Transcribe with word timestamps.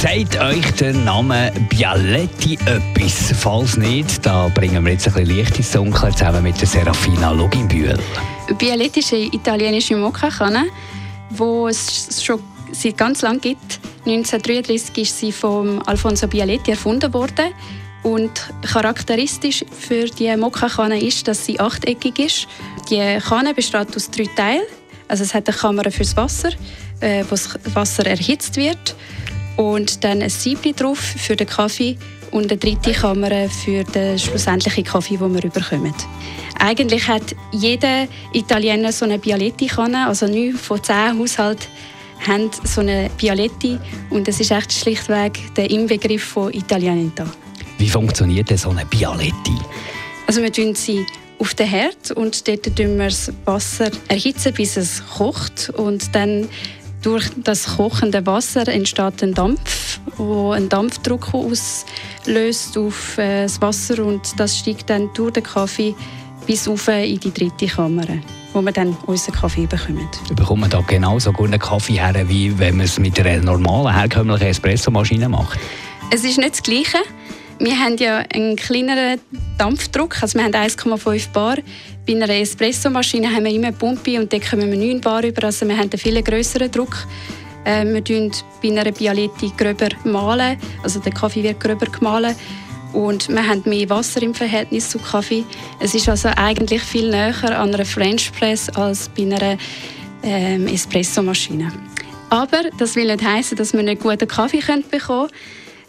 Sagt 0.00 0.40
euch 0.40 0.64
der 0.76 0.94
Name 0.94 1.52
Bialetti 1.68 2.54
etwas? 2.64 3.34
Falls 3.38 3.76
nicht, 3.76 4.24
da 4.24 4.48
bringen 4.48 4.82
wir 4.82 4.92
jetzt 4.92 5.06
ein 5.06 5.12
bisschen 5.12 5.36
Licht 5.36 5.58
ins 5.58 5.72
Dunkel 5.72 6.14
zusammen 6.14 6.42
mit 6.42 6.58
der 6.58 6.66
Serafina 6.66 7.32
Loginbühl. 7.32 7.98
Bialetti 8.56 9.00
ist 9.00 9.12
eine 9.12 9.26
italienische 9.26 9.96
Mokka-Kanne, 9.96 10.68
die 11.28 11.68
es 11.68 12.24
schon 12.24 12.42
seit 12.72 12.96
ganz 12.96 13.20
lang 13.20 13.42
gibt. 13.42 13.78
1933 14.06 14.96
ist 14.96 15.18
sie 15.18 15.32
von 15.32 15.82
Alfonso 15.82 16.26
Bialetti 16.28 16.70
erfunden 16.70 17.12
worden. 17.12 17.52
Und 18.02 18.30
charakteristisch 18.72 19.66
für 19.70 20.06
die 20.06 20.34
Mokka-Kanne 20.34 20.98
ist, 20.98 21.28
dass 21.28 21.44
sie 21.44 21.60
achteckig 21.60 22.18
ist. 22.20 22.48
Die 22.88 23.18
Kanne 23.18 23.52
besteht 23.52 23.94
aus 23.94 24.10
drei 24.10 24.24
Teilen. 24.34 24.62
Also 25.08 25.24
es 25.24 25.34
hat 25.34 25.46
eine 25.46 25.54
Kammer 25.58 25.90
fürs 25.90 26.16
Wasser, 26.16 26.52
äh, 27.00 27.22
wo 27.24 27.32
das 27.32 27.50
Wasser 27.74 28.06
erhitzt 28.06 28.56
wird. 28.56 28.94
Und 29.56 30.04
dann 30.04 30.22
ein 30.22 30.30
Siebli 30.30 30.72
drauf 30.72 30.98
für 30.98 31.36
den 31.36 31.46
Kaffee 31.46 31.96
und 32.30 32.50
eine 32.50 32.56
dritte 32.56 32.92
Kammer 32.92 33.48
für 33.48 33.84
den 33.84 34.18
schlussendlichen 34.18 34.84
Kaffee, 34.84 35.16
den 35.16 35.34
wir 35.34 35.50
bekommen. 35.50 35.94
Eigentlich 36.58 37.08
hat 37.08 37.34
jeder 37.52 38.06
Italiener 38.32 38.92
so 38.92 39.04
eine 39.04 39.18
Bialetti-Kanne, 39.18 40.06
also 40.06 40.26
neun 40.26 40.54
von 40.54 40.82
zehn 40.82 41.18
Haushalten 41.18 41.66
haben 42.26 42.50
so 42.64 42.82
eine 42.82 43.10
Bialetti 43.16 43.78
und 44.10 44.28
das 44.28 44.40
ist 44.40 44.50
echt 44.50 44.72
schlichtweg 44.72 45.38
der 45.56 45.70
Inbegriff 45.70 46.22
von 46.22 46.52
Italianita. 46.52 47.26
Wie 47.78 47.88
funktioniert 47.88 48.50
denn 48.50 48.58
so 48.58 48.70
eine 48.70 48.84
Bialetti? 48.84 49.56
Also 50.26 50.42
wir 50.42 50.52
tun 50.52 50.74
sie 50.74 51.06
auf 51.38 51.54
den 51.54 51.66
Herd 51.66 52.10
und 52.10 52.46
dort 52.46 52.66
erhitzen 52.78 52.98
wir 52.98 53.06
das 53.06 53.32
Wasser 53.46 53.90
erhitzen, 54.08 54.52
bis 54.52 54.76
es 54.76 55.02
kocht 55.16 55.70
und 55.70 56.14
dann 56.14 56.46
durch 57.02 57.30
das 57.36 57.76
kochende 57.76 58.24
Wasser 58.26 58.68
entsteht 58.68 59.22
ein 59.22 59.34
Dampf, 59.34 60.00
wo 60.16 60.52
ein 60.52 60.68
Dampfdruck 60.68 61.32
auslöst 61.32 62.76
auf 62.76 63.18
äh, 63.18 63.42
das 63.42 63.60
Wasser 63.60 64.04
und 64.04 64.38
das 64.38 64.58
steigt 64.58 64.90
dann 64.90 65.10
durch 65.14 65.32
den 65.32 65.42
Kaffee 65.42 65.94
bis 66.46 66.68
auf 66.68 66.88
in 66.88 67.18
die 67.20 67.32
dritte 67.32 67.66
Kammer 67.66 68.06
wo 68.52 68.60
wir 68.62 68.72
dann 68.72 68.96
unseren 69.06 69.34
Kaffee 69.34 69.66
bekommen. 69.66 70.08
Bekommt 70.34 70.62
man 70.62 70.70
da 70.70 70.80
genauso 70.80 71.32
guten 71.32 71.58
Kaffee 71.58 72.00
her, 72.00 72.28
wie 72.28 72.58
wenn 72.58 72.76
man 72.76 72.86
es 72.86 72.98
mit 72.98 73.18
einer 73.20 73.42
normalen, 73.42 73.94
herkömmlichen 73.94 74.48
Espressomaschine 74.48 75.28
macht? 75.28 75.58
Es 76.10 76.24
ist 76.24 76.38
nicht 76.38 76.50
das 76.50 76.62
Gleiche. 76.62 76.98
Wir 77.60 77.78
haben 77.78 77.96
ja 77.98 78.24
einen 78.32 78.56
kleineren 78.56 79.20
Dampfdruck, 79.60 80.22
also 80.22 80.38
wir 80.38 80.46
haben 80.46 80.54
1,5 80.54 81.32
Bar. 81.32 81.58
Bei 82.06 82.14
einer 82.14 82.30
Espressomaschine 82.30 83.30
haben 83.30 83.44
wir 83.44 83.52
immer 83.52 83.66
eine 83.66 83.76
Pumpe 83.76 84.18
und 84.18 84.32
dort 84.32 84.48
kommen 84.48 84.70
wir 84.70 84.78
9 84.78 85.02
Bar 85.02 85.22
über, 85.22 85.44
also 85.44 85.68
wir 85.68 85.76
haben 85.76 85.90
einen 85.90 85.98
viel 85.98 86.22
größeren 86.22 86.70
Druck. 86.70 87.06
Äh, 87.66 87.84
wir 87.84 88.00
malen 88.00 88.42
bei 88.62 88.70
einer 88.70 88.90
Bialetti 88.90 89.52
gröber 89.54 89.90
malen, 90.04 90.56
also 90.82 90.98
der 91.00 91.12
Kaffee 91.12 91.42
wird 91.42 91.60
gröber 91.60 91.84
gemahlen 91.84 92.34
und 92.94 93.28
wir 93.28 93.46
haben 93.46 93.62
mehr 93.66 93.90
Wasser 93.90 94.22
im 94.22 94.32
Verhältnis 94.32 94.88
zu 94.88 94.98
Kaffee. 94.98 95.44
Es 95.78 95.94
ist 95.94 96.08
also 96.08 96.30
eigentlich 96.36 96.80
viel 96.80 97.10
näher 97.10 97.60
an 97.60 97.74
einer 97.74 97.84
French 97.84 98.32
Press 98.32 98.70
als 98.70 99.10
bei 99.10 99.24
einer 99.24 99.58
ähm, 100.22 100.68
Espressomaschine. 100.68 101.70
Aber 102.30 102.62
das 102.78 102.96
will 102.96 103.08
nicht 103.08 103.22
heißen, 103.22 103.58
dass 103.58 103.74
wir 103.74 103.82
nicht 103.82 104.00
guten 104.00 104.26
Kaffee 104.26 104.60
bekommen 104.60 105.28
können. 105.28 105.28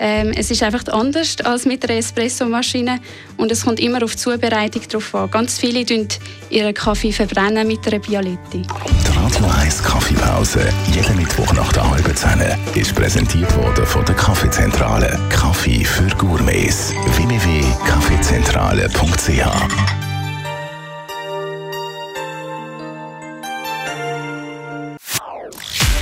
Ähm, 0.00 0.32
es 0.36 0.50
ist 0.50 0.62
einfach 0.62 0.86
anders 0.88 1.36
als 1.44 1.64
mit 1.64 1.82
der 1.82 1.96
Espressomaschine 1.96 3.00
und 3.36 3.50
es 3.50 3.64
kommt 3.64 3.80
immer 3.80 4.00
auf 4.02 4.12
die 4.12 4.18
Zubereitung 4.18 4.82
drauf 4.88 5.14
an. 5.14 5.30
Ganz 5.30 5.58
viele 5.58 5.84
verbrennen 5.84 6.18
ihren 6.50 6.74
Kaffee 6.74 7.12
verbrennen 7.12 7.66
mit 7.66 7.86
einer 7.86 7.98
Bialetti. 7.98 8.62
Die 8.62 9.16
Radio 9.16 9.46
1 9.60 9.82
Kaffeepause, 9.82 10.68
jeden 10.94 11.16
Mittwoch 11.16 11.52
nach 11.52 11.72
der 11.72 11.90
halben 11.90 12.14
Zehn, 12.14 12.40
ist 12.74 12.94
präsentiert 12.94 13.54
worden 13.56 13.86
von 13.86 14.04
der 14.04 14.14
Kaffeezentrale. 14.14 15.18
Kaffee 15.30 15.84
für 15.84 16.06
Gourmets. 16.16 16.92
www.kaffeezentrale.ch 17.16 20.07